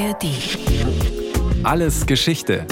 [0.00, 0.24] ARD.
[1.62, 2.66] Alles Geschichte.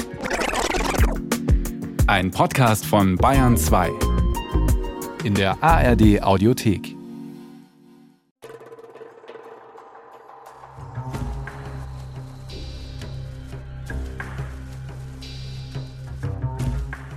[2.06, 3.90] Ein Podcast von Bayern 2.
[5.24, 6.96] In der ARD Audiothek.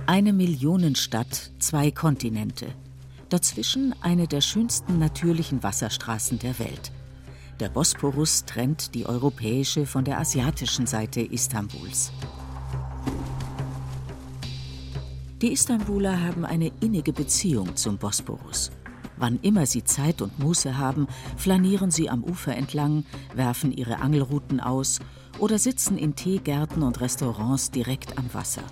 [0.06, 2.66] Eine Millionenstadt, zwei Kontinente.
[3.30, 6.92] Dazwischen eine der schönsten natürlichen Wasserstraßen der Welt.
[7.62, 12.10] Der Bosporus trennt die europäische von der asiatischen Seite Istanbuls.
[15.40, 18.72] Die Istanbuler haben eine innige Beziehung zum Bosporus.
[19.16, 24.58] Wann immer sie Zeit und Muße haben, flanieren sie am Ufer entlang, werfen ihre Angelruten
[24.58, 24.98] aus
[25.38, 28.64] oder sitzen in Teegärten und Restaurants direkt am Wasser.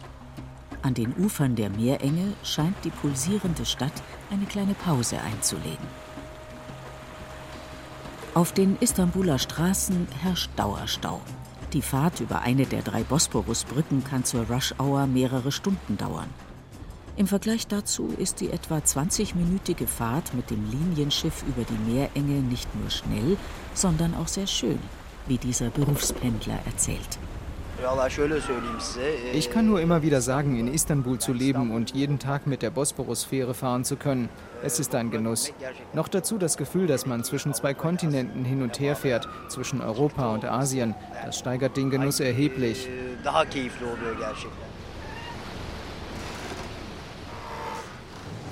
[0.83, 4.03] An den Ufern der Meerenge scheint die pulsierende Stadt
[4.33, 5.87] eine kleine Pause einzulegen.
[8.33, 11.21] Auf den Istanbuler Straßen herrscht Dauerstau.
[11.73, 16.29] Die Fahrt über eine der drei Bosporusbrücken kann zur Rush-Hour mehrere Stunden dauern.
[17.17, 22.73] Im Vergleich dazu ist die etwa 20-minütige Fahrt mit dem Linienschiff über die Meerenge nicht
[22.77, 23.37] nur schnell,
[23.75, 24.79] sondern auch sehr schön,
[25.27, 27.19] wie dieser Berufspendler erzählt.
[29.33, 32.71] Ich kann nur immer wieder sagen, in Istanbul zu leben und jeden Tag mit der
[32.71, 34.29] Bosporus-Fähre fahren zu können.
[34.63, 35.53] Es ist ein Genuss.
[35.93, 40.33] Noch dazu das Gefühl, dass man zwischen zwei Kontinenten hin und her fährt, zwischen Europa
[40.33, 40.95] und Asien.
[41.25, 42.89] Das steigert den Genuss erheblich.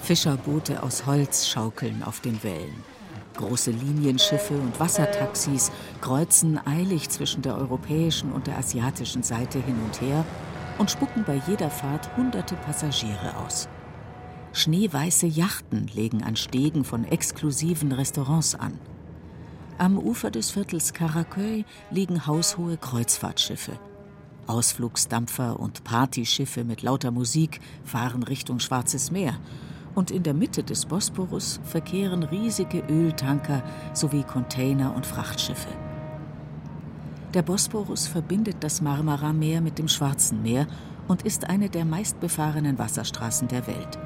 [0.03, 2.98] Fischerboote aus Holz schaukeln auf den Wellen.
[3.39, 10.01] Große Linienschiffe und Wassertaxis kreuzen eilig zwischen der europäischen und der asiatischen Seite hin und
[10.01, 10.25] her
[10.77, 13.69] und spucken bei jeder Fahrt hunderte Passagiere aus.
[14.53, 18.77] Schneeweiße Yachten legen an Stegen von exklusiven Restaurants an.
[19.79, 23.79] Am Ufer des Viertels Karaköy liegen haushohe Kreuzfahrtschiffe.
[24.49, 29.39] Ausflugsdampfer und Partyschiffe mit lauter Musik fahren Richtung Schwarzes Meer
[29.95, 33.63] und in der Mitte des Bosporus verkehren riesige Öltanker
[33.95, 35.69] sowie Container und Frachtschiffe.
[37.35, 40.67] Der Bosporus verbindet das Marmara-Meer mit dem Schwarzen Meer
[41.09, 43.99] und ist eine der meistbefahrenen Wasserstraßen der Welt.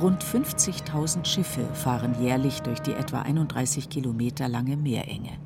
[0.00, 5.38] Rund 50.000 Schiffe fahren jährlich durch die etwa 31 Kilometer lange Meerenge.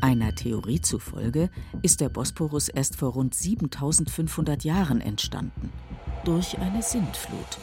[0.00, 1.50] Einer Theorie zufolge
[1.82, 5.70] ist der Bosporus erst vor rund 7500 Jahren entstanden
[6.24, 7.58] durch eine Sintflut.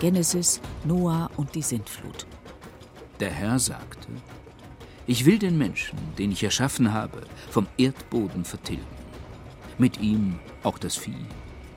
[0.00, 2.26] Genesis, Noah und die Sintflut.
[3.20, 4.08] Der Herr sagte,
[5.06, 8.84] ich will den Menschen, den ich erschaffen habe, vom Erdboden vertilgen.
[9.76, 11.26] Mit ihm auch das Vieh,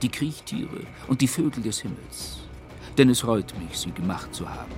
[0.02, 2.40] die Kriechtiere und die Vögel des Himmels.
[2.98, 4.76] Denn es reut mich, sie gemacht zu haben.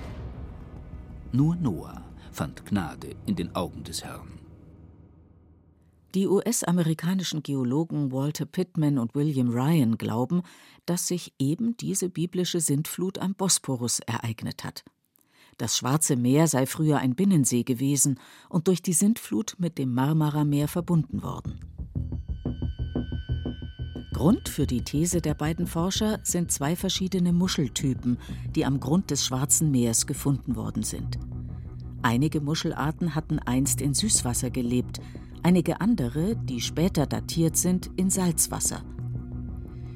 [1.32, 4.43] Nur Noah fand Gnade in den Augen des Herrn.
[6.14, 10.42] Die US-amerikanischen Geologen Walter Pittman und William Ryan glauben,
[10.86, 14.84] dass sich eben diese biblische Sintflut am Bosporus ereignet hat.
[15.58, 20.68] Das Schwarze Meer sei früher ein Binnensee gewesen und durch die Sintflut mit dem Marmara-Meer
[20.68, 21.58] verbunden worden.
[24.12, 28.18] Grund für die These der beiden Forscher sind zwei verschiedene Muscheltypen,
[28.54, 31.18] die am Grund des Schwarzen Meers gefunden worden sind.
[32.02, 35.00] Einige Muschelarten hatten einst in Süßwasser gelebt,
[35.44, 38.82] einige andere, die später datiert sind, in Salzwasser.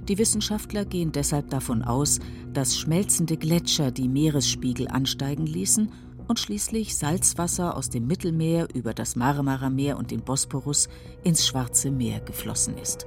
[0.09, 2.21] Die Wissenschaftler gehen deshalb davon aus,
[2.53, 5.91] dass schmelzende Gletscher die Meeresspiegel ansteigen ließen
[6.29, 10.89] und schließlich Salzwasser aus dem Mittelmeer über das Marmara-Meer und den Bosporus
[11.25, 13.07] ins Schwarze Meer geflossen ist.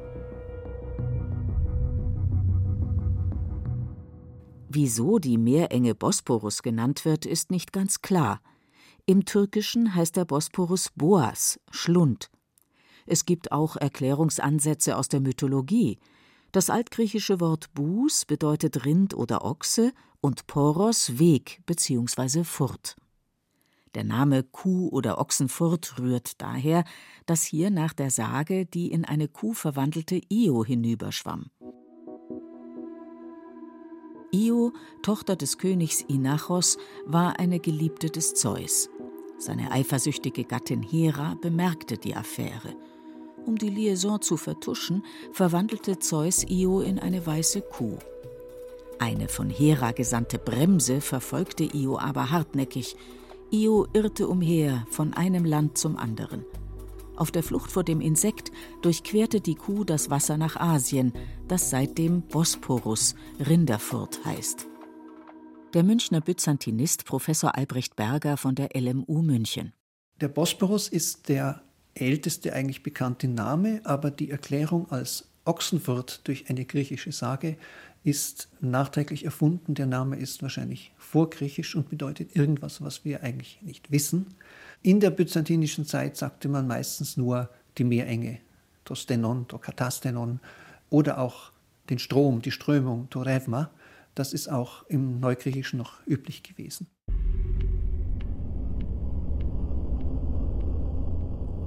[4.70, 8.42] Wieso die Meerenge Bosporus genannt wird, ist nicht ganz klar.
[9.06, 12.30] Im Türkischen heißt der Bosporus Boas, Schlund.
[13.06, 16.00] Es gibt auch Erklärungsansätze aus der Mythologie.
[16.52, 22.44] Das altgriechische Wort Bus bedeutet Rind oder Ochse und Poros Weg bzw.
[22.44, 22.96] Furt.
[23.96, 26.86] Der Name Kuh oder Ochsenfurt rührt daher,
[27.26, 31.50] dass hier nach der Sage die in eine Kuh verwandelte Io hinüberschwamm.
[35.02, 38.90] Tochter des Königs Inachos, war eine Geliebte des Zeus.
[39.38, 42.76] Seine eifersüchtige Gattin Hera bemerkte die Affäre.
[43.46, 47.98] Um die Liaison zu vertuschen, verwandelte Zeus Io in eine weiße Kuh.
[49.00, 52.96] Eine von Hera gesandte Bremse verfolgte Io aber hartnäckig.
[53.50, 56.46] Io irrte umher von einem Land zum anderen.
[57.22, 58.52] Auf der Flucht vor dem Insekt
[58.82, 61.14] durchquerte die Kuh das Wasser nach Asien,
[61.48, 64.66] das seitdem Bosporus, Rinderfurt heißt.
[65.76, 69.72] Der Münchner Byzantinist Professor Albrecht Berger von der LMU München.
[70.20, 71.62] Der Bosporus ist der
[71.94, 77.56] älteste eigentlich bekannte Name, aber die Erklärung als Ochsenfurt durch eine griechische Sage
[78.04, 79.76] ist nachträglich erfunden.
[79.76, 84.34] Der Name ist wahrscheinlich vorgriechisch und bedeutet irgendwas, was wir eigentlich nicht wissen.
[84.84, 88.40] In der byzantinischen Zeit sagte man meistens nur die Meerenge,
[88.84, 90.40] to Stenon, to Katastenon,
[90.90, 91.52] oder auch
[91.92, 93.70] den Strom, die Strömung, to Revma.
[94.16, 96.88] Das ist auch im Neugriechischen noch üblich gewesen.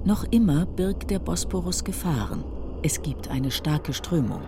[0.05, 2.45] Noch immer birgt der Bosporus Gefahren.
[2.83, 4.43] Es gibt eine starke Strömung.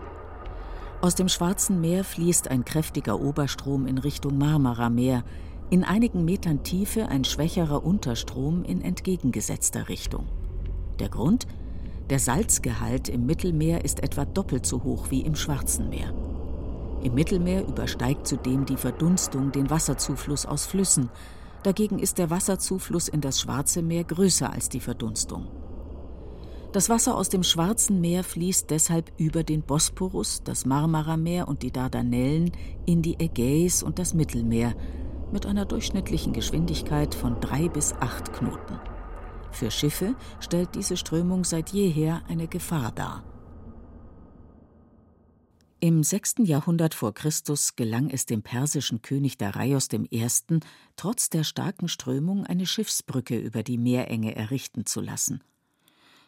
[1.01, 5.23] Aus dem Schwarzen Meer fließt ein kräftiger Oberstrom in Richtung Marmarameer,
[5.71, 10.27] in einigen Metern Tiefe ein schwächerer Unterstrom in entgegengesetzter Richtung.
[11.01, 11.47] Der Grund?
[12.09, 16.15] Der Salzgehalt im Mittelmeer ist etwa doppelt so hoch wie im Schwarzen Meer.
[17.03, 21.11] Im Mittelmeer übersteigt zudem die Verdunstung den Wasserzufluss aus Flüssen.
[21.65, 25.49] Dagegen ist der Wasserzufluss in das Schwarze Meer größer als die Verdunstung.
[26.73, 31.73] Das Wasser aus dem Schwarzen Meer fließt deshalb über den Bosporus, das Marmarameer und die
[31.73, 32.53] Dardanellen
[32.85, 34.75] in die Ägäis und das Mittelmeer
[35.33, 38.79] mit einer durchschnittlichen Geschwindigkeit von drei bis acht Knoten.
[39.51, 43.25] Für Schiffe stellt diese Strömung seit jeher eine Gefahr dar.
[45.81, 46.37] Im 6.
[46.45, 50.27] Jahrhundert vor Christus gelang es dem persischen König Darius I.,
[50.97, 55.43] trotz der starken Strömung eine Schiffsbrücke über die Meerenge errichten zu lassen.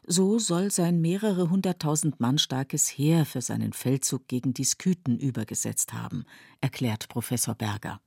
[0.07, 5.93] So soll sein mehrere hunderttausend Mann starkes Heer für seinen Feldzug gegen die Skythen übergesetzt
[5.93, 6.25] haben,
[6.61, 8.01] erklärt Professor Berger.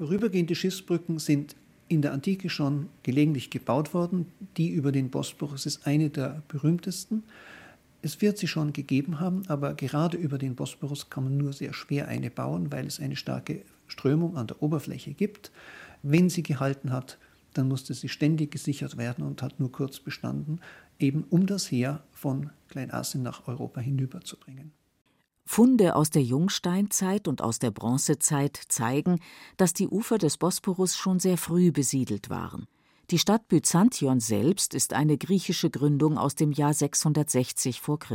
[0.00, 1.56] Vorübergehende Schiffsbrücken sind
[1.88, 4.32] in der Antike schon gelegentlich gebaut worden.
[4.56, 7.22] Die über den Bosporus ist eine der berühmtesten.
[8.00, 11.74] Es wird sie schon gegeben haben, aber gerade über den Bosporus kann man nur sehr
[11.74, 15.50] schwer eine bauen, weil es eine starke Strömung an der Oberfläche gibt.
[16.02, 17.18] Wenn sie gehalten hat,
[17.52, 20.62] dann musste sie ständig gesichert werden und hat nur kurz bestanden,
[20.98, 24.72] eben um das Heer von Kleinasien nach Europa hinüberzubringen.
[25.52, 29.18] Funde aus der Jungsteinzeit und aus der Bronzezeit zeigen,
[29.56, 32.68] dass die Ufer des Bosporus schon sehr früh besiedelt waren.
[33.10, 37.96] Die Stadt Byzantion selbst ist eine griechische Gründung aus dem Jahr 660 v.
[37.96, 38.14] Chr.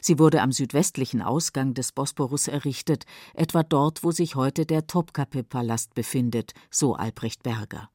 [0.00, 3.04] Sie wurde am südwestlichen Ausgang des Bosporus errichtet,
[3.34, 7.90] etwa dort, wo sich heute der Topkapi-Palast befindet, so Albrecht Berger.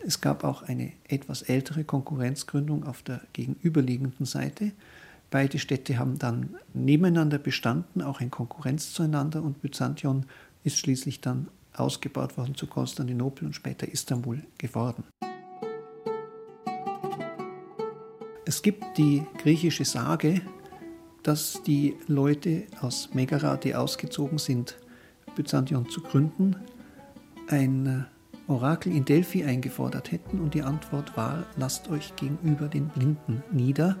[0.00, 4.72] Es gab auch eine etwas ältere Konkurrenzgründung auf der gegenüberliegenden Seite.
[5.30, 10.24] Beide Städte haben dann nebeneinander bestanden, auch in Konkurrenz zueinander, und Byzantion
[10.64, 15.04] ist schließlich dann ausgebaut worden zu Konstantinopel und später Istanbul geworden.
[18.46, 20.40] Es gibt die griechische Sage,
[21.22, 24.78] dass die Leute aus Megara, die ausgezogen sind,
[25.36, 26.56] Byzantion zu gründen,
[27.48, 28.06] ein
[28.46, 33.98] Orakel in Delphi eingefordert hätten und die Antwort war, lasst euch gegenüber den Blinden nieder.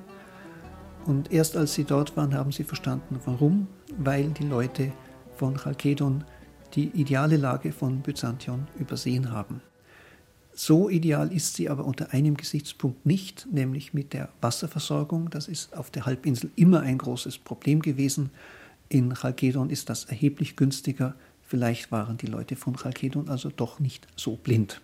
[1.06, 3.66] Und erst als sie dort waren, haben sie verstanden, warum,
[3.96, 4.92] weil die Leute
[5.36, 6.24] von Chalkedon
[6.74, 9.62] die ideale Lage von Byzantion übersehen haben.
[10.52, 15.30] So ideal ist sie aber unter einem Gesichtspunkt nicht, nämlich mit der Wasserversorgung.
[15.30, 18.30] Das ist auf der Halbinsel immer ein großes Problem gewesen.
[18.88, 21.14] In Chalkedon ist das erheblich günstiger.
[21.42, 24.80] Vielleicht waren die Leute von Chalkedon also doch nicht so blind.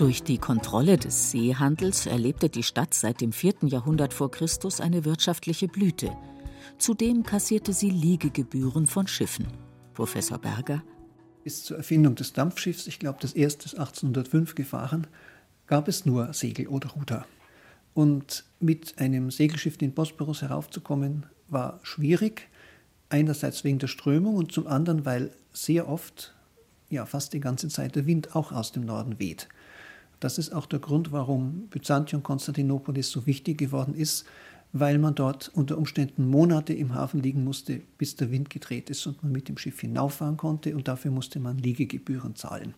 [0.00, 3.66] Durch die Kontrolle des Seehandels erlebte die Stadt seit dem 4.
[3.66, 6.16] Jahrhundert vor Christus eine wirtschaftliche Blüte.
[6.78, 9.46] Zudem kassierte sie Liegegebühren von Schiffen.
[9.92, 10.82] Professor Berger.
[11.44, 15.06] Bis zur Erfindung des Dampfschiffs, ich glaube das erste 1805 gefahren,
[15.66, 17.26] gab es nur Segel oder Ruder.
[17.92, 22.48] Und mit einem Segelschiff den Bosporus heraufzukommen, war schwierig.
[23.10, 26.34] Einerseits wegen der Strömung und zum anderen, weil sehr oft,
[26.88, 29.46] ja fast die ganze Zeit, der Wind auch aus dem Norden weht.
[30.20, 34.26] Das ist auch der Grund, warum Byzantium Konstantinopolis so wichtig geworden ist,
[34.72, 39.06] weil man dort unter Umständen Monate im Hafen liegen musste, bis der Wind gedreht ist
[39.06, 42.74] und man mit dem Schiff hinauffahren konnte und dafür musste man Liegegebühren zahlen.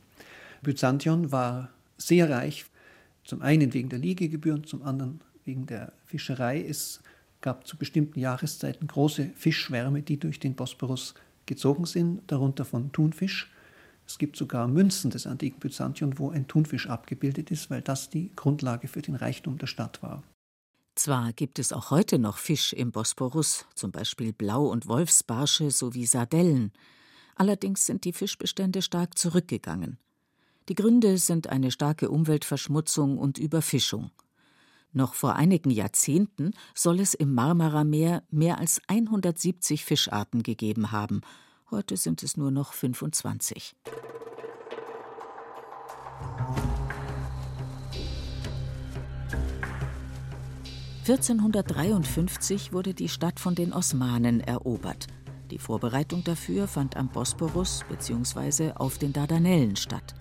[0.63, 2.65] Byzantion war sehr reich,
[3.25, 6.65] zum einen wegen der Liegegebühren, zum anderen wegen der Fischerei.
[6.65, 7.01] Es
[7.41, 11.15] gab zu bestimmten Jahreszeiten große Fischschwärme, die durch den Bosporus
[11.47, 13.51] gezogen sind, darunter von Thunfisch.
[14.13, 18.31] Es gibt sogar Münzen des antiken Byzantion, wo ein Thunfisch abgebildet ist, weil das die
[18.37, 20.23] Grundlage für den Reichtum der Stadt war.
[20.95, 26.05] Zwar gibt es auch heute noch Fisch im Bosporus, zum Beispiel Blau- und Wolfsbarsche sowie
[26.05, 26.73] Sardellen.
[27.37, 29.97] Allerdings sind die Fischbestände stark zurückgegangen.
[30.69, 34.11] Die Gründe sind eine starke Umweltverschmutzung und Überfischung.
[34.93, 41.23] Noch vor einigen Jahrzehnten soll es im Marmarameer mehr als 170 Fischarten gegeben haben.
[41.73, 43.75] Heute sind es nur noch 25.
[51.09, 55.07] 1453 wurde die Stadt von den Osmanen erobert.
[55.51, 58.73] Die Vorbereitung dafür fand am Bosporus bzw.
[58.73, 60.15] auf den Dardanellen statt.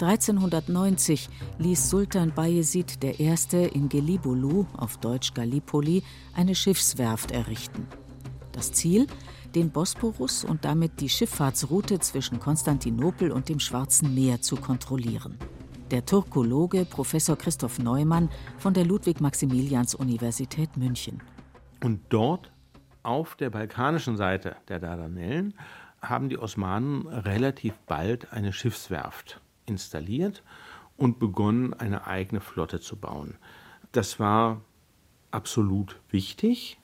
[0.00, 3.34] 1390 ließ Sultan Bayezid I.
[3.74, 6.02] in Gelibolu, auf Deutsch Gallipoli,
[6.34, 7.86] eine Schiffswerft errichten.
[8.52, 9.06] Das Ziel?
[9.56, 15.36] Den Bosporus und damit die Schifffahrtsroute zwischen Konstantinopel und dem Schwarzen Meer zu kontrollieren
[15.90, 21.22] der Turkologe Professor Christoph Neumann von der Ludwig-Maximilians-Universität München.
[21.82, 22.50] Und dort
[23.02, 25.54] auf der balkanischen Seite der Dardanellen
[26.02, 30.42] haben die Osmanen relativ bald eine Schiffswerft installiert
[30.96, 33.36] und begonnen, eine eigene Flotte zu bauen.
[33.92, 34.60] Das war
[35.30, 36.78] absolut wichtig,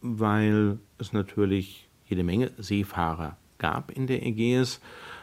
[0.00, 4.80] weil es natürlich jede Menge Seefahrer gab in der Ägäis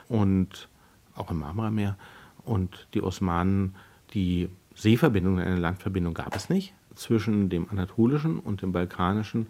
[0.07, 0.67] und
[1.15, 1.97] auch im Marmarameer
[2.43, 3.75] und die Osmanen,
[4.13, 9.47] die Seeverbindung, eine Landverbindung gab es nicht zwischen dem anatolischen und dem balkanischen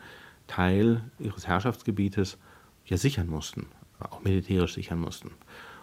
[0.48, 2.38] Teil ihres Herrschaftsgebietes
[2.86, 3.68] ja sichern mussten,
[4.00, 5.32] auch militärisch sichern mussten.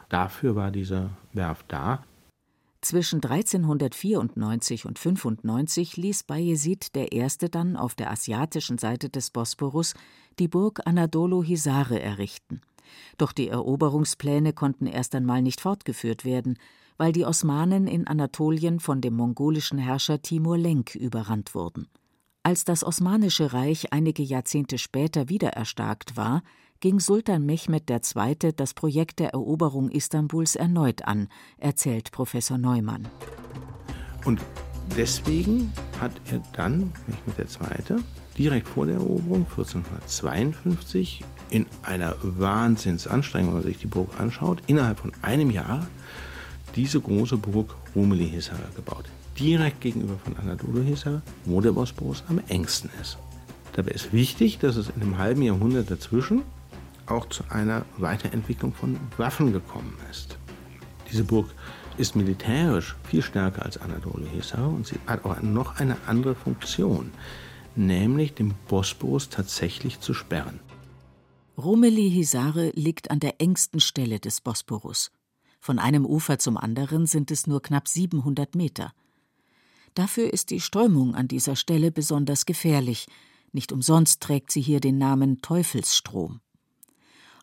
[0.09, 2.05] Dafür war diese Werft da.
[2.83, 7.27] Zwischen 1394 und 95 ließ Bayezid I.
[7.51, 9.95] dann auf der asiatischen Seite des Bosporus
[10.39, 12.63] die Burg Anadolu Hisare errichten.
[13.19, 16.59] Doch die Eroberungspläne konnten erst einmal nicht fortgeführt werden,
[16.97, 21.87] weil die Osmanen in Anatolien von dem mongolischen Herrscher Timur Lenk überrannt wurden.
[22.43, 26.43] Als das Osmanische Reich einige Jahrzehnte später wieder erstarkt war,
[26.81, 28.53] ging Sultan Mehmed II.
[28.57, 33.07] das Projekt der Eroberung Istanbuls erneut an, erzählt Professor Neumann.
[34.25, 34.41] Und
[34.97, 37.97] deswegen hat er dann, Mehmed II.,
[38.39, 45.01] direkt vor der Eroberung 1452 in einer Wahnsinnsanstrengung, wenn man sich die Burg anschaut, innerhalb
[45.01, 45.87] von einem Jahr
[46.77, 49.05] diese große Burg Rumeli Hisar gebaut.
[49.39, 53.19] Direkt gegenüber von Anadolu Hisar, wo der Bosporus am engsten ist.
[53.73, 56.43] Dabei ist wichtig, dass es in einem halben Jahrhundert dazwischen
[57.11, 60.39] auch zu einer Weiterentwicklung von Waffen gekommen ist.
[61.11, 61.51] Diese Burg
[61.99, 67.13] ist militärisch viel stärker als Anadolu Hisar und sie hat auch noch eine andere Funktion,
[67.77, 70.61] nämlich den Bosporus tatsächlich zu sperren.
[71.59, 75.11] Rumeli Hisare liegt an der engsten Stelle des Bosporus.
[75.61, 78.93] Von einem Ufer zum anderen sind es nur knapp 700 Meter.
[79.95, 83.09] Dafür ist die Strömung an dieser Stelle besonders gefährlich.
[83.53, 86.41] Nicht umsonst trägt sie hier den Namen Teufelsstrom.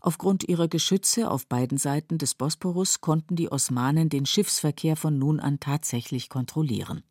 [0.01, 5.39] Aufgrund ihrer Geschütze auf beiden Seiten des Bosporus konnten die Osmanen den Schiffsverkehr von nun
[5.39, 7.03] an tatsächlich kontrollieren.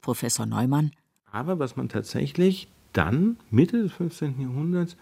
[0.00, 0.90] Professor Neumann.
[1.30, 4.40] Aber was man tatsächlich dann, Mitte des 15.
[4.40, 4.96] Jahrhunderts,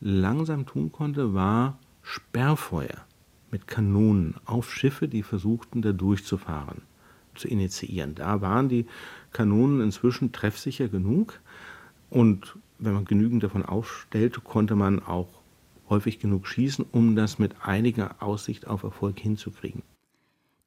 [0.00, 3.06] langsam tun konnte, war Sperrfeuer
[3.50, 6.82] mit Kanonen auf Schiffe, die versuchten, da durchzufahren,
[7.34, 8.14] zu initiieren.
[8.14, 8.86] Da waren die
[9.32, 11.40] Kanonen inzwischen treffsicher genug
[12.10, 15.41] und wenn man genügend davon aufstellte, konnte man auch
[15.92, 19.82] häufig genug schießen, um das mit einiger Aussicht auf Erfolg hinzukriegen.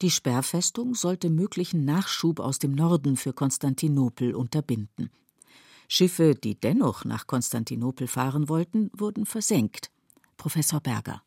[0.02, 5.10] Die Sperrfestung sollte möglichen Nachschub aus dem Norden für Konstantinopel unterbinden.
[5.88, 9.90] Schiffe, die dennoch nach Konstantinopel fahren wollten, wurden versenkt.
[10.38, 11.22] Professor Berger.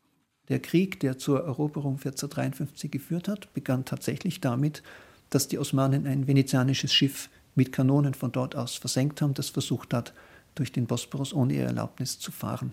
[0.48, 4.82] Der Krieg, der zur Eroberung 1453 geführt hat, begann tatsächlich damit,
[5.30, 9.92] dass die Osmanen ein venezianisches Schiff mit Kanonen von dort aus versenkt haben, das versucht
[9.92, 10.14] hat,
[10.54, 12.72] durch den Bosporus ohne ihre Erlaubnis zu fahren.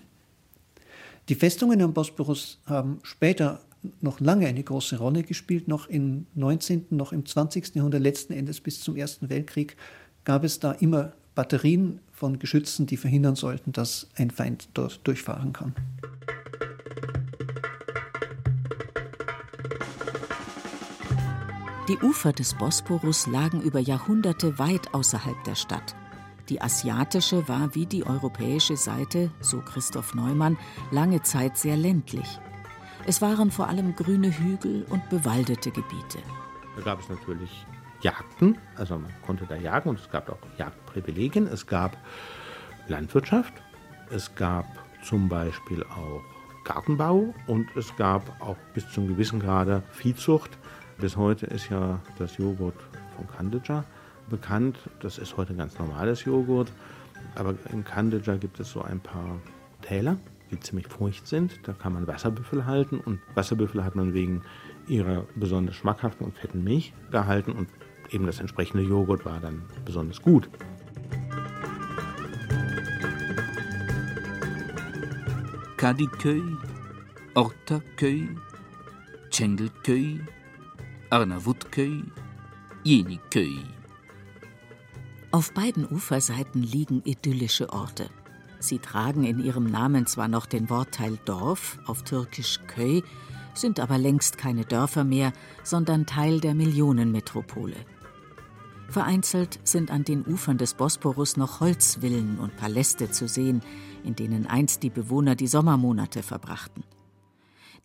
[1.27, 3.61] Die Festungen am Bosporus haben später
[3.99, 5.67] noch lange eine große Rolle gespielt.
[5.67, 7.75] Noch im 19., noch im 20.
[7.75, 9.75] Jahrhundert, letzten Endes bis zum Ersten Weltkrieg,
[10.23, 15.51] gab es da immer Batterien von Geschützen, die verhindern sollten, dass ein Feind dort durchfahren
[15.51, 15.73] kann.
[21.89, 25.95] Die Ufer des Bosporus lagen über Jahrhunderte weit außerhalb der Stadt.
[26.49, 30.57] Die asiatische war wie die europäische Seite, so Christoph Neumann,
[30.91, 32.39] lange Zeit sehr ländlich.
[33.07, 36.19] Es waren vor allem grüne Hügel und bewaldete Gebiete.
[36.75, 37.65] Da gab es natürlich
[38.01, 41.47] Jagden, also man konnte da jagen und es gab auch Jagdprivilegien.
[41.47, 41.97] Es gab
[42.87, 43.53] Landwirtschaft,
[44.11, 44.65] es gab
[45.03, 46.21] zum Beispiel auch
[46.63, 50.57] Gartenbau und es gab auch bis zum gewissen Grade Viehzucht.
[50.99, 52.77] Bis heute ist ja das Joghurt
[53.15, 53.83] von Kandija
[54.29, 54.77] bekannt.
[55.01, 56.71] Das ist heute ganz normales Joghurt.
[57.35, 59.39] Aber in Kandija gibt es so ein paar
[59.81, 60.17] Täler,
[60.51, 61.59] die ziemlich feucht sind.
[61.63, 62.99] Da kann man Wasserbüffel halten.
[62.99, 64.41] Und Wasserbüffel hat man wegen
[64.87, 67.51] ihrer besonders schmackhaften und fetten Milch gehalten.
[67.51, 67.69] Und
[68.11, 70.49] eben das entsprechende Joghurt war dann besonders gut.
[75.77, 76.41] Kadiköy,
[77.35, 78.29] Ortaköy,
[79.29, 80.21] Çengelköy,
[81.09, 82.03] Arnavutköy,
[82.83, 83.74] Yeniköy.
[85.35, 88.09] Auf beiden Uferseiten liegen idyllische Orte.
[88.59, 93.03] Sie tragen in ihrem Namen zwar noch den Wortteil Dorf, auf Türkisch Köy,
[93.53, 97.75] sind aber längst keine Dörfer mehr, sondern Teil der Millionenmetropole.
[98.87, 103.61] Vereinzelt sind an den Ufern des Bosporus noch Holzvillen und Paläste zu sehen,
[104.05, 106.85] in denen einst die Bewohner die Sommermonate verbrachten.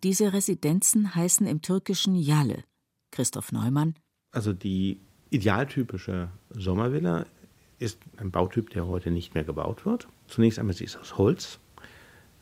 [0.04, 2.62] Diese Residenzen heißen im Türkischen Yalle.
[3.10, 3.96] Christoph Neumann.
[4.30, 7.26] Also die idealtypische Sommervilla
[7.80, 10.06] ist ein Bautyp, der heute nicht mehr gebaut wird.
[10.28, 11.58] Zunächst einmal, sie ist aus Holz.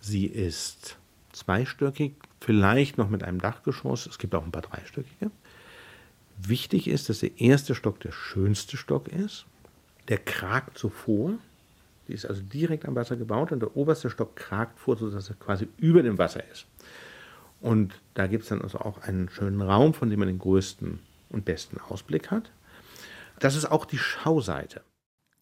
[0.01, 0.99] Sie ist
[1.33, 4.07] zweistöckig, vielleicht noch mit einem Dachgeschoss.
[4.07, 5.31] Es gibt auch ein paar dreistöckige.
[6.37, 9.47] Wichtig ist, dass der erste Stock der schönste Stock ist.
[10.09, 11.35] Der kragt so vor.
[12.07, 15.37] Die ist also direkt am Wasser gebaut und der oberste Stock kragt vor, sodass er
[15.37, 16.67] quasi über dem Wasser ist.
[17.61, 21.01] Und da gibt es dann also auch einen schönen Raum, von dem man den größten
[21.31, 22.51] und besten Ausblick hat.
[23.41, 24.83] Das ist auch die Schauseite.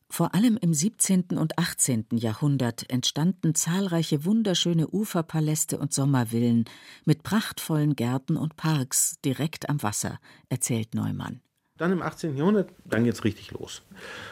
[0.08, 1.36] Vor allem im 17.
[1.36, 2.06] und 18.
[2.12, 6.64] Jahrhundert entstanden zahlreiche wunderschöne Uferpaläste und Sommervillen
[7.04, 11.40] mit prachtvollen Gärten und Parks direkt am Wasser, erzählt Neumann.
[11.76, 12.36] Dann im 18.
[12.36, 13.82] Jahrhundert, dann geht es richtig los.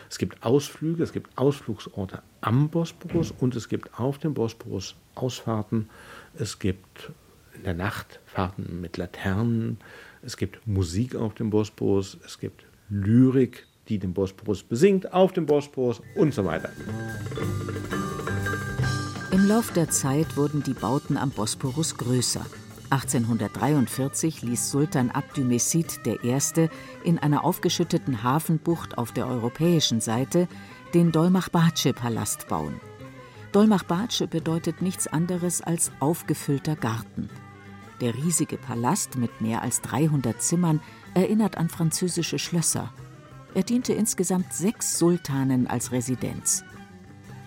[0.08, 5.90] Es gibt Ausflüge, es gibt Ausflugsorte am Bosporus und es gibt auf dem Bosporus Ausfahrten.
[6.34, 7.12] Es gibt
[7.54, 9.78] in der Nacht Fahrten mit Laternen.
[10.22, 12.16] Es gibt Musik auf dem Bosporus.
[12.24, 16.70] Es gibt Lyrik, die den Bosporus besingt, auf dem Bosporus und so weiter.
[19.30, 22.46] Im Lauf der Zeit wurden die Bauten am Bosporus größer.
[22.90, 26.68] 1843 ließ Sultan Abdülmesid I.
[27.02, 30.46] in einer aufgeschütteten Hafenbucht auf der europäischen Seite
[30.94, 32.80] den Dolmach-Batsche-Palast bauen.
[33.52, 37.28] Dolmach-Batsche bedeutet nichts anderes als aufgefüllter Garten.
[38.00, 40.80] Der riesige Palast mit mehr als 300 Zimmern
[41.14, 42.92] erinnert an französische Schlösser.
[43.54, 46.64] Er diente insgesamt sechs Sultanen als Residenz.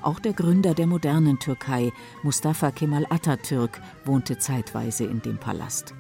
[0.01, 1.91] Auch der Gründer der modernen Türkei,
[2.23, 5.93] Mustafa Kemal Atatürk, wohnte zeitweise in dem Palast.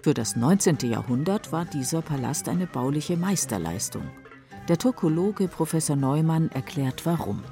[0.00, 0.78] Für das 19.
[0.88, 4.08] Jahrhundert war dieser Palast eine bauliche Meisterleistung.
[4.68, 7.42] Der Turkologe Professor Neumann erklärt warum.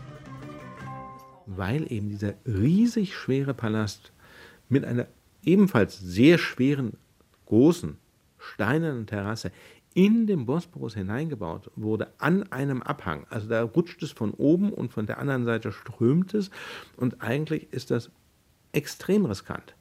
[1.46, 4.12] Weil eben dieser riesig schwere Palast
[4.68, 5.08] mit einer
[5.42, 6.92] ebenfalls sehr schweren,
[7.46, 7.98] großen,
[8.38, 9.50] steinernen Terrasse
[9.94, 13.26] in den Bosporus hineingebaut wurde, an einem Abhang.
[13.30, 16.50] Also da rutscht es von oben und von der anderen Seite strömt es.
[16.96, 18.11] Und eigentlich ist das
[18.72, 19.74] extrem riskant.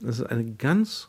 [0.00, 1.08] Das ist eine ganz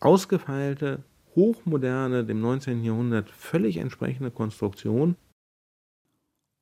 [0.00, 1.02] ausgefeilte,
[1.34, 2.84] hochmoderne, dem 19.
[2.84, 5.16] Jahrhundert völlig entsprechende Konstruktion.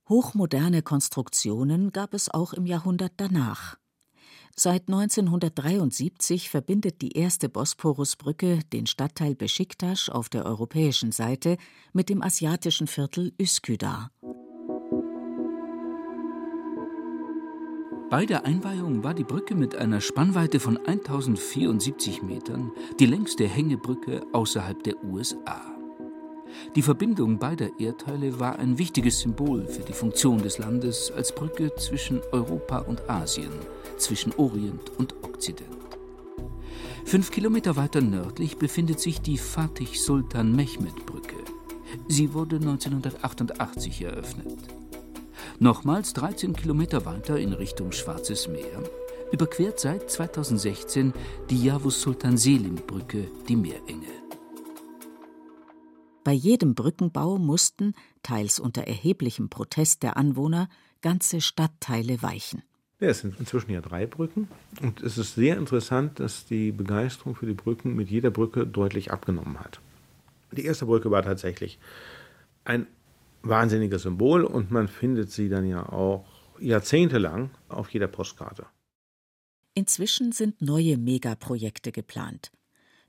[0.08, 3.76] Hochmoderne Konstruktionen gab es auch im Jahrhundert danach.
[4.58, 11.58] Seit 1973 verbindet die erste Bosporusbrücke den Stadtteil Besiktas auf der europäischen Seite
[11.92, 14.10] mit dem asiatischen Viertel Üsküdar.
[18.08, 24.24] Bei der Einweihung war die Brücke mit einer Spannweite von 1074 Metern die längste Hängebrücke
[24.32, 25.75] außerhalb der USA.
[26.74, 31.74] Die Verbindung beider Erdteile war ein wichtiges Symbol für die Funktion des Landes als Brücke
[31.76, 33.52] zwischen Europa und Asien,
[33.98, 35.70] zwischen Orient und Okzident.
[37.04, 41.36] Fünf Kilometer weiter nördlich befindet sich die Fatih Sultan Mehmed Brücke.
[42.08, 44.58] Sie wurde 1988 eröffnet.
[45.58, 48.82] Nochmals 13 Kilometer weiter in Richtung Schwarzes Meer
[49.32, 51.14] überquert seit 2016
[51.48, 54.06] die Yavuz Sultan Selim Brücke die Meerenge.
[56.26, 60.68] Bei jedem Brückenbau mussten, teils unter erheblichem Protest der Anwohner,
[61.00, 62.64] ganze Stadtteile weichen.
[62.98, 64.48] Ja, es sind inzwischen ja drei Brücken.
[64.82, 69.12] Und es ist sehr interessant, dass die Begeisterung für die Brücken mit jeder Brücke deutlich
[69.12, 69.78] abgenommen hat.
[70.50, 71.78] Die erste Brücke war tatsächlich
[72.64, 72.88] ein
[73.42, 76.26] wahnsinniges Symbol und man findet sie dann ja auch
[76.58, 78.66] jahrzehntelang auf jeder Postkarte.
[79.74, 82.50] Inzwischen sind neue Megaprojekte geplant.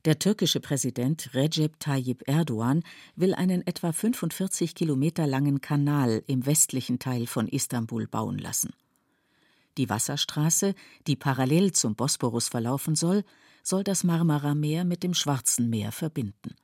[0.08, 2.82] Der türkische Präsident Recep Tayyip Erdogan
[3.18, 8.70] will einen etwa 45 Kilometer langen Kanal im westlichen Teil von Istanbul bauen lassen.
[9.78, 10.76] Die Wasserstraße,
[11.08, 13.26] die parallel zum Bosporus verlaufen soll,
[13.64, 16.56] soll das Marmara-Meer mit dem Schwarzen Meer verbinden.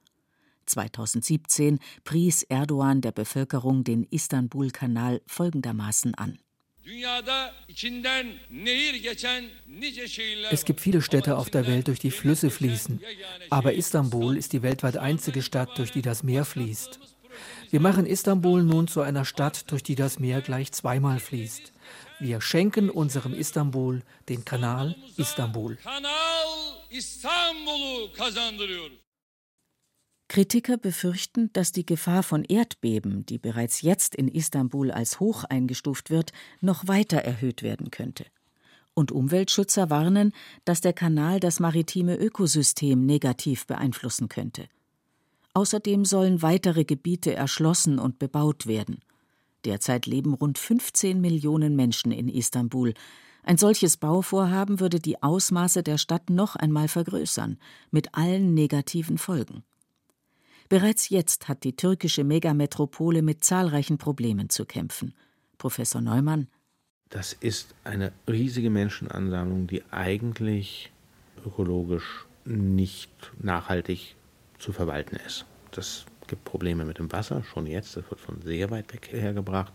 [0.65, 6.39] 2017 pries Erdogan der Bevölkerung den Istanbul-Kanal folgendermaßen an.
[10.51, 13.01] Es gibt viele Städte auf der Welt, durch die Flüsse fließen.
[13.49, 16.99] Aber Istanbul ist die weltweit einzige Stadt, durch die das Meer fließt.
[17.69, 21.71] Wir machen Istanbul nun zu einer Stadt, durch die das Meer gleich zweimal fließt.
[22.19, 25.77] Wir schenken unserem Istanbul den Kanal Istanbul.
[30.33, 36.09] Kritiker befürchten, dass die Gefahr von Erdbeben, die bereits jetzt in Istanbul als hoch eingestuft
[36.09, 38.25] wird, noch weiter erhöht werden könnte.
[38.95, 40.33] Und Umweltschützer warnen,
[40.65, 44.65] dass der Kanal das maritime Ökosystem negativ beeinflussen könnte.
[45.53, 49.01] Außerdem sollen weitere Gebiete erschlossen und bebaut werden.
[49.65, 52.95] Derzeit leben rund 15 Millionen Menschen in Istanbul.
[53.43, 57.59] Ein solches Bauvorhaben würde die Ausmaße der Stadt noch einmal vergrößern,
[57.91, 59.63] mit allen negativen Folgen.
[60.73, 65.13] Bereits jetzt hat die türkische Megametropole mit zahlreichen Problemen zu kämpfen.
[65.59, 66.47] Professor Neumann.
[67.09, 70.91] Das ist eine riesige Menschenansammlung, die eigentlich
[71.45, 74.15] ökologisch nicht nachhaltig
[74.57, 75.45] zu verwalten ist.
[75.69, 79.73] Das gibt Probleme mit dem Wasser, schon jetzt, das wird von sehr weit weg hergebracht.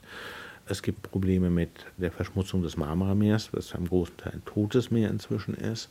[0.67, 5.11] Es gibt Probleme mit der Verschmutzung des Marmarameers, was am großen Teil ein totes Meer
[5.11, 5.91] inzwischen ist.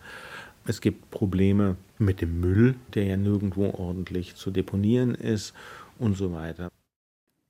[0.67, 5.53] Es gibt Probleme mit dem Müll, der ja nirgendwo ordentlich zu deponieren ist
[5.97, 6.69] und so weiter.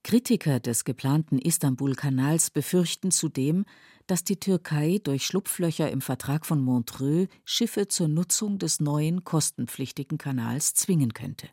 [0.03, 3.65] Kritiker des geplanten Istanbul-Kanals befürchten zudem,
[4.05, 10.19] dass die Türkei durch Schlupflöcher im Vertrag von Montreux Schiffe zur Nutzung des neuen kostenpflichtigen
[10.19, 11.49] Kanals zwingen könnte.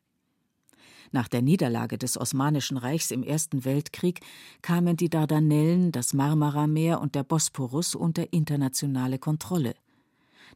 [1.12, 4.20] Nach der Niederlage des Osmanischen Reichs im Ersten Weltkrieg
[4.62, 9.74] kamen die Dardanellen, das Marmarameer und der Bosporus unter internationale Kontrolle.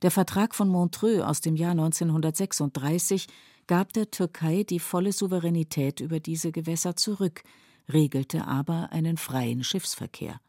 [0.03, 3.27] Der Vertrag von Montreux aus dem Jahr 1936
[3.67, 7.43] gab der Türkei die volle Souveränität über diese Gewässer zurück,
[7.89, 10.41] regelte aber einen freien Schiffsverkehr.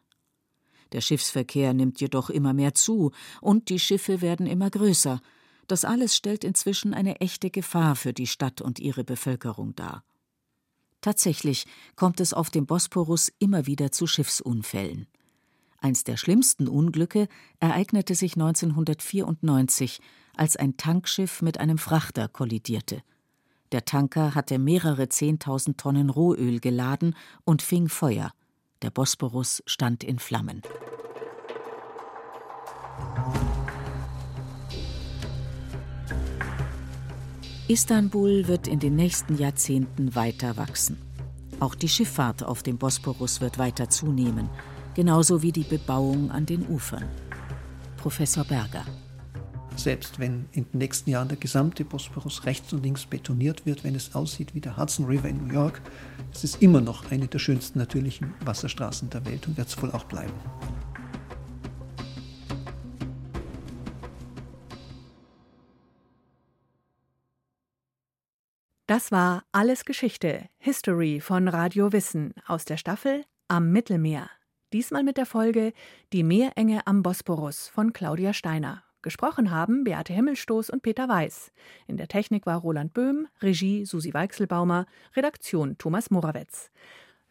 [0.92, 5.22] Der Schiffsverkehr nimmt jedoch immer mehr zu und die Schiffe werden immer größer,
[5.68, 10.04] das alles stellt inzwischen eine echte Gefahr für die Stadt und ihre Bevölkerung dar.
[11.02, 15.08] Tatsächlich kommt es auf dem Bosporus immer wieder zu Schiffsunfällen.
[15.82, 17.28] Eins der schlimmsten Unglücke
[17.60, 20.02] ereignete sich 1994,
[20.36, 23.02] als ein Tankschiff mit einem Frachter kollidierte.
[23.72, 27.16] Der Tanker hatte mehrere Zehntausend Tonnen Rohöl geladen
[27.46, 28.32] und fing Feuer.
[28.82, 30.62] Der Bosporus stand in Flammen.
[37.68, 40.98] Istanbul wird in den nächsten Jahrzehnten weiter wachsen.
[41.60, 44.50] Auch die Schifffahrt auf dem Bosporus wird weiter zunehmen,
[45.00, 47.06] genauso wie die Bebauung an den Ufern.
[47.96, 48.84] Professor Berger.
[49.78, 53.96] Selbst wenn in den nächsten Jahren der gesamte Bosporus rechts und links betoniert wird, wenn
[53.96, 55.80] es aussieht wie der Hudson River in New York,
[56.34, 59.90] es ist immer noch eine der schönsten natürlichen Wasserstraßen der Welt und wird es wohl
[59.92, 60.34] auch bleiben.
[68.86, 74.30] Das war Alles Geschichte, History von Radio Wissen aus der Staffel Am Mittelmeer.
[74.72, 75.74] Diesmal mit der Folge
[76.14, 78.84] Die Meerenge am Bosporus von Claudia Steiner.
[79.02, 81.52] Gesprochen haben Beate Himmelstoß und Peter Weiß.
[81.88, 86.70] In der Technik war Roland Böhm, Regie Susi Weichselbaumer, Redaktion Thomas Morawetz.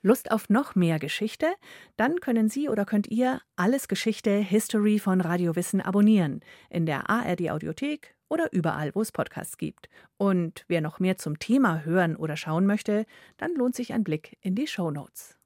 [0.02, 1.46] Lust auf noch mehr Geschichte?
[1.96, 7.08] Dann können Sie oder könnt ihr Alles Geschichte History von Radio Wissen abonnieren in der
[7.08, 9.88] ARD Audiothek oder überall, wo es Podcasts gibt.
[10.16, 14.36] Und wer noch mehr zum Thema hören oder schauen möchte, dann lohnt sich ein Blick
[14.40, 15.37] in die Show Notes.